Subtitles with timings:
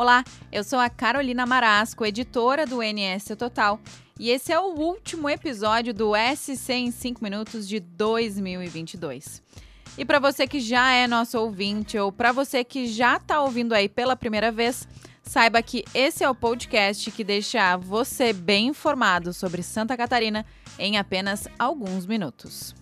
[0.00, 3.78] Olá, eu sou a Carolina Marasco, editora do NS Total,
[4.18, 9.42] e esse é o último episódio do SC em 5 minutos de 2022.
[9.98, 13.74] E para você que já é nosso ouvinte ou para você que já está ouvindo
[13.74, 14.88] aí pela primeira vez,
[15.22, 20.46] saiba que esse é o podcast que deixa você bem informado sobre Santa Catarina
[20.78, 22.79] em apenas alguns minutos.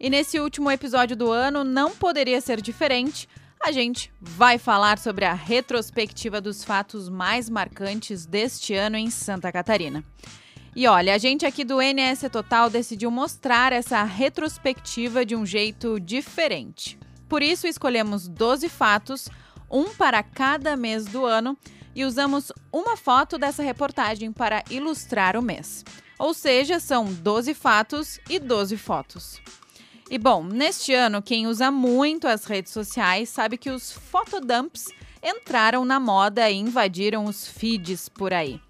[0.00, 3.28] E nesse último episódio do ano não poderia ser diferente.
[3.62, 9.52] A gente vai falar sobre a retrospectiva dos fatos mais marcantes deste ano em Santa
[9.52, 10.02] Catarina.
[10.74, 16.00] E olha, a gente aqui do NS Total decidiu mostrar essa retrospectiva de um jeito
[16.00, 16.98] diferente.
[17.28, 19.28] Por isso, escolhemos 12 fatos,
[19.70, 21.58] um para cada mês do ano,
[21.94, 25.84] e usamos uma foto dessa reportagem para ilustrar o mês.
[26.18, 29.40] Ou seja, são 12 fatos e 12 fotos.
[30.10, 34.86] E bom, neste ano, quem usa muito as redes sociais sabe que os fotodumps
[35.22, 38.60] entraram na moda e invadiram os feeds por aí.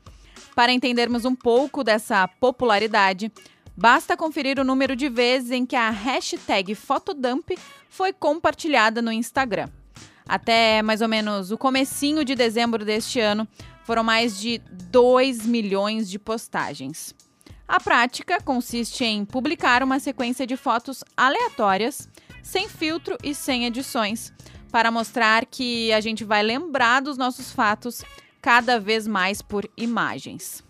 [0.55, 3.33] Para entendermos um pouco dessa popularidade,
[3.75, 7.53] basta conferir o número de vezes em que a hashtag fotodump
[7.89, 9.71] foi compartilhada no Instagram.
[10.29, 13.49] Até mais ou menos o comecinho de dezembro deste ano,
[13.85, 14.59] foram mais de
[14.91, 17.15] 2 milhões de postagens.
[17.71, 22.09] A prática consiste em publicar uma sequência de fotos aleatórias,
[22.43, 24.33] sem filtro e sem edições,
[24.73, 28.03] para mostrar que a gente vai lembrar dos nossos fatos
[28.43, 30.65] cada vez mais por imagens.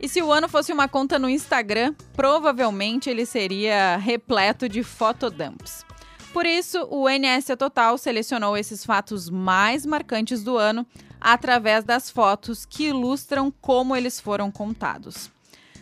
[0.00, 5.84] E se o ano fosse uma conta no Instagram, provavelmente ele seria repleto de fotodumps.
[6.32, 10.86] Por isso, o NS Total selecionou esses fatos mais marcantes do ano
[11.20, 15.30] através das fotos que ilustram como eles foram contados.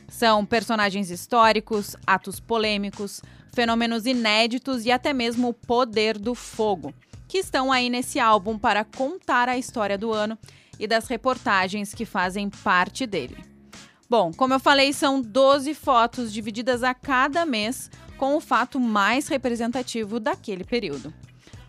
[0.08, 3.20] São personagens históricos, atos polêmicos,
[3.54, 6.94] fenômenos inéditos e até mesmo o poder do fogo,
[7.28, 10.38] que estão aí nesse álbum para contar a história do ano
[10.80, 13.36] e das reportagens que fazem parte dele.
[14.10, 19.28] Bom, como eu falei, são 12 fotos divididas a cada mês com o fato mais
[19.28, 21.12] representativo daquele período.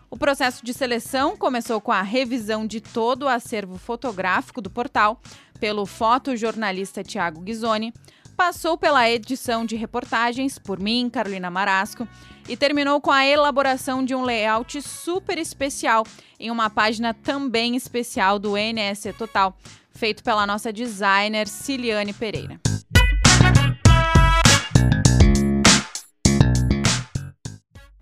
[0.08, 5.20] O processo de seleção começou com a revisão de todo o acervo fotográfico do portal
[5.60, 7.92] pelo fotojornalista Tiago Ghisoni,
[8.40, 12.08] passou pela edição de reportagens por mim, Carolina Marasco,
[12.48, 16.06] e terminou com a elaboração de um layout super especial
[16.38, 19.54] em uma página também especial do NS Total,
[19.90, 22.58] feito pela nossa designer Ciliane Pereira.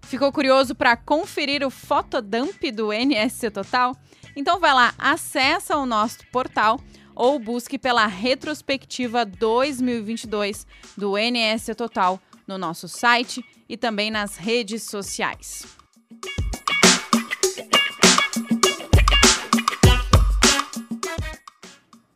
[0.02, 3.92] Ficou curioso para conferir o fotodump do NSC Total?
[4.36, 6.78] Então vai lá, acessa o nosso portal
[7.18, 14.84] ou busque pela retrospectiva 2022 do NSC Total no nosso site e também nas redes
[14.84, 15.66] sociais.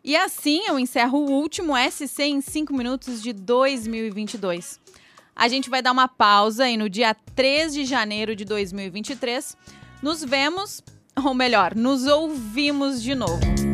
[0.05, 4.81] E assim eu encerro o último SC em 5 minutos de 2022
[5.35, 9.57] a gente vai dar uma pausa e no dia 3 de janeiro de 2023
[10.03, 10.83] nos vemos,
[11.25, 13.72] ou melhor, nos ouvimos de novo.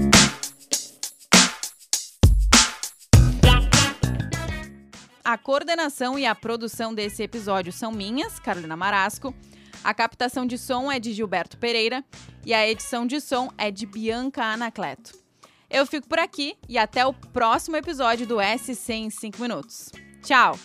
[5.28, 9.34] A coordenação e a produção desse episódio são minhas, Carolina Marasco.
[9.84, 12.02] A captação de som é de Gilberto Pereira
[12.46, 15.12] e a edição de som é de Bianca Anacleto.
[15.68, 19.92] Eu fico por aqui e até o próximo episódio do SC em 5 minutos.
[20.22, 20.58] Tchau!